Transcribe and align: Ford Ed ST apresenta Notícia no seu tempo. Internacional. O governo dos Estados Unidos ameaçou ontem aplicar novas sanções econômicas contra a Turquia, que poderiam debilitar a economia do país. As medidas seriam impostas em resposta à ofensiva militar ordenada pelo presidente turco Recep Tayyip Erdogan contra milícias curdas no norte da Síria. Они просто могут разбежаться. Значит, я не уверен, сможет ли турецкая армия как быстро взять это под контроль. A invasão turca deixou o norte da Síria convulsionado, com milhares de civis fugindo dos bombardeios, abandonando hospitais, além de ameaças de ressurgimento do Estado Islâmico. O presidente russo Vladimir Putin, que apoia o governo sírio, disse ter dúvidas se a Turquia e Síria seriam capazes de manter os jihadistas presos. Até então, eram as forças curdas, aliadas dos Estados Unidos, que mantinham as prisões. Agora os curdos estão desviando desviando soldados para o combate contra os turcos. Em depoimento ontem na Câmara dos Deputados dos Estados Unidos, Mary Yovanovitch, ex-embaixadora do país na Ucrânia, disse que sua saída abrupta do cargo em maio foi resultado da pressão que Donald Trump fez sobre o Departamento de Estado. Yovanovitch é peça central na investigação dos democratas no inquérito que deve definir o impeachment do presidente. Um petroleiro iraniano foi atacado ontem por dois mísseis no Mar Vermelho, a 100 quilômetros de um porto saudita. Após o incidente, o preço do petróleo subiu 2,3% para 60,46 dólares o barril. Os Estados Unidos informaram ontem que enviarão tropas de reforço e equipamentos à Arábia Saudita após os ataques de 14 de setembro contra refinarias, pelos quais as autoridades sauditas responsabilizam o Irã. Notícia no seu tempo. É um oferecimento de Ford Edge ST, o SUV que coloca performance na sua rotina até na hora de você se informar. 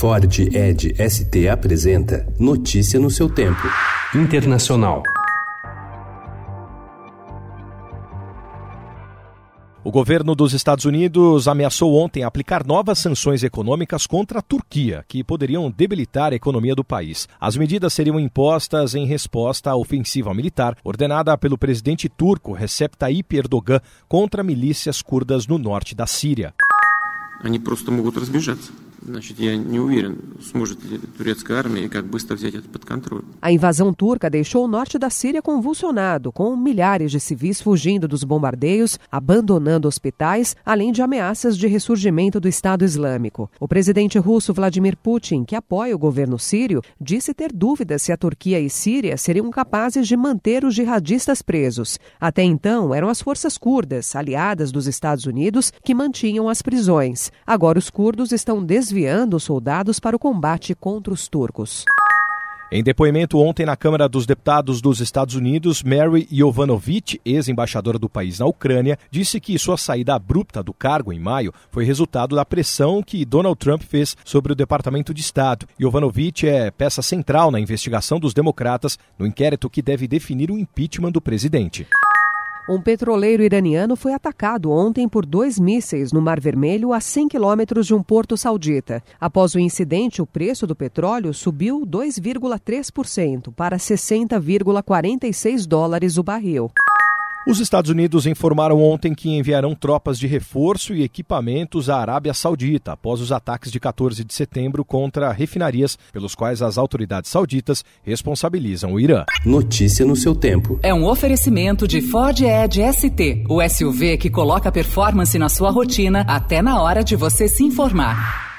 Ford 0.00 0.30
Ed 0.38 0.94
ST 1.08 1.48
apresenta 1.48 2.26
Notícia 2.38 3.00
no 3.00 3.10
seu 3.10 3.30
tempo. 3.30 3.62
Internacional. 4.14 5.02
O 9.82 9.90
governo 9.90 10.34
dos 10.34 10.52
Estados 10.52 10.84
Unidos 10.84 11.48
ameaçou 11.48 11.94
ontem 11.94 12.24
aplicar 12.24 12.66
novas 12.66 12.98
sanções 12.98 13.42
econômicas 13.42 14.06
contra 14.06 14.40
a 14.40 14.42
Turquia, 14.42 15.02
que 15.08 15.24
poderiam 15.24 15.70
debilitar 15.70 16.32
a 16.32 16.36
economia 16.36 16.74
do 16.74 16.84
país. 16.84 17.26
As 17.40 17.56
medidas 17.56 17.94
seriam 17.94 18.20
impostas 18.20 18.94
em 18.94 19.06
resposta 19.06 19.70
à 19.70 19.76
ofensiva 19.76 20.34
militar 20.34 20.76
ordenada 20.84 21.38
pelo 21.38 21.56
presidente 21.56 22.06
turco 22.06 22.52
Recep 22.52 22.96
Tayyip 22.98 23.34
Erdogan 23.34 23.80
contra 24.06 24.42
milícias 24.42 25.00
curdas 25.00 25.46
no 25.46 25.56
norte 25.56 25.94
da 25.94 26.06
Síria. 26.06 26.52
Они 27.42 27.58
просто 27.58 27.90
могут 27.90 28.16
разбежаться. 28.16 28.72
Значит, 29.06 29.38
я 29.38 29.56
не 29.56 29.78
уверен, 29.78 30.18
сможет 30.42 30.82
ли 30.84 30.98
турецкая 30.98 31.58
армия 31.58 31.88
как 31.88 32.06
быстро 32.06 32.34
взять 32.34 32.56
это 32.56 32.68
под 32.68 32.84
контроль. 32.84 33.22
A 33.40 33.52
invasão 33.52 33.94
turca 33.94 34.28
deixou 34.28 34.64
o 34.64 34.68
norte 34.68 34.98
da 34.98 35.10
Síria 35.10 35.40
convulsionado, 35.40 36.32
com 36.32 36.56
milhares 36.56 37.12
de 37.12 37.20
civis 37.20 37.60
fugindo 37.60 38.08
dos 38.08 38.24
bombardeios, 38.24 38.98
abandonando 39.08 39.86
hospitais, 39.86 40.56
além 40.64 40.90
de 40.90 41.02
ameaças 41.02 41.56
de 41.56 41.68
ressurgimento 41.68 42.40
do 42.40 42.48
Estado 42.48 42.84
Islâmico. 42.84 43.48
O 43.60 43.68
presidente 43.68 44.18
russo 44.18 44.52
Vladimir 44.52 44.96
Putin, 44.96 45.44
que 45.44 45.54
apoia 45.54 45.94
o 45.94 45.98
governo 45.98 46.36
sírio, 46.36 46.82
disse 47.00 47.32
ter 47.32 47.52
dúvidas 47.52 48.02
se 48.02 48.10
a 48.10 48.16
Turquia 48.16 48.58
e 48.58 48.68
Síria 48.68 49.16
seriam 49.16 49.48
capazes 49.50 50.08
de 50.08 50.16
manter 50.16 50.64
os 50.64 50.74
jihadistas 50.74 51.42
presos. 51.42 51.96
Até 52.20 52.42
então, 52.42 52.92
eram 52.92 53.08
as 53.08 53.22
forças 53.22 53.56
curdas, 53.56 54.16
aliadas 54.16 54.72
dos 54.72 54.88
Estados 54.88 55.26
Unidos, 55.26 55.72
que 55.84 55.94
mantinham 55.94 56.48
as 56.48 56.60
prisões. 56.60 57.30
Agora 57.46 57.78
os 57.78 57.88
curdos 57.88 58.32
estão 58.32 58.64
desviando 58.64 58.89
desviando 58.91 59.39
soldados 59.39 60.01
para 60.01 60.17
o 60.17 60.19
combate 60.19 60.75
contra 60.75 61.13
os 61.13 61.29
turcos. 61.29 61.85
Em 62.69 62.83
depoimento 62.83 63.37
ontem 63.37 63.65
na 63.65 63.75
Câmara 63.75 64.07
dos 64.07 64.25
Deputados 64.25 64.81
dos 64.81 64.99
Estados 65.01 65.35
Unidos, 65.35 65.83
Mary 65.83 66.27
Yovanovitch, 66.31 67.15
ex-embaixadora 67.25 67.99
do 67.99 68.09
país 68.09 68.39
na 68.39 68.45
Ucrânia, 68.45 68.97
disse 69.09 69.39
que 69.41 69.57
sua 69.59 69.77
saída 69.77 70.15
abrupta 70.15 70.63
do 70.63 70.73
cargo 70.73 71.11
em 71.11 71.19
maio 71.19 71.53
foi 71.69 71.83
resultado 71.85 72.35
da 72.35 72.45
pressão 72.45 73.03
que 73.03 73.25
Donald 73.25 73.57
Trump 73.57 73.81
fez 73.81 74.15
sobre 74.23 74.53
o 74.53 74.55
Departamento 74.55 75.13
de 75.13 75.21
Estado. 75.21 75.67
Yovanovitch 75.81 76.43
é 76.43 76.71
peça 76.71 77.01
central 77.01 77.51
na 77.51 77.59
investigação 77.59 78.19
dos 78.19 78.33
democratas 78.33 78.97
no 79.17 79.25
inquérito 79.27 79.69
que 79.69 79.81
deve 79.81 80.07
definir 80.07 80.49
o 80.49 80.57
impeachment 80.57 81.11
do 81.11 81.21
presidente. 81.21 81.87
Um 82.69 82.79
petroleiro 82.79 83.41
iraniano 83.41 83.95
foi 83.95 84.13
atacado 84.13 84.69
ontem 84.69 85.09
por 85.09 85.25
dois 85.25 85.59
mísseis 85.59 86.11
no 86.11 86.21
Mar 86.21 86.39
Vermelho, 86.39 86.93
a 86.93 86.99
100 86.99 87.29
quilômetros 87.29 87.87
de 87.87 87.95
um 87.95 88.03
porto 88.03 88.37
saudita. 88.37 89.03
Após 89.19 89.55
o 89.55 89.59
incidente, 89.59 90.21
o 90.21 90.27
preço 90.27 90.67
do 90.67 90.75
petróleo 90.75 91.33
subiu 91.33 91.81
2,3% 91.87 93.51
para 93.53 93.77
60,46 93.77 95.65
dólares 95.65 96.19
o 96.19 96.23
barril. 96.23 96.69
Os 97.47 97.59
Estados 97.59 97.89
Unidos 97.89 98.27
informaram 98.27 98.83
ontem 98.83 99.15
que 99.15 99.35
enviarão 99.35 99.73
tropas 99.73 100.19
de 100.19 100.27
reforço 100.27 100.93
e 100.93 101.01
equipamentos 101.01 101.89
à 101.89 101.97
Arábia 101.97 102.35
Saudita 102.35 102.91
após 102.91 103.19
os 103.19 103.31
ataques 103.31 103.71
de 103.71 103.79
14 103.79 104.23
de 104.23 104.31
setembro 104.31 104.85
contra 104.85 105.31
refinarias, 105.31 105.97
pelos 106.13 106.35
quais 106.35 106.61
as 106.61 106.77
autoridades 106.77 107.31
sauditas 107.31 107.83
responsabilizam 108.03 108.93
o 108.93 108.99
Irã. 108.99 109.25
Notícia 109.43 110.05
no 110.05 110.15
seu 110.15 110.35
tempo. 110.35 110.79
É 110.83 110.93
um 110.93 111.03
oferecimento 111.03 111.87
de 111.87 111.99
Ford 111.99 112.39
Edge 112.39 112.81
ST, 112.93 113.45
o 113.49 113.67
SUV 113.67 114.17
que 114.17 114.29
coloca 114.29 114.71
performance 114.71 115.37
na 115.39 115.49
sua 115.49 115.71
rotina 115.71 116.23
até 116.27 116.61
na 116.61 116.79
hora 116.79 117.03
de 117.03 117.15
você 117.15 117.47
se 117.47 117.63
informar. 117.63 118.50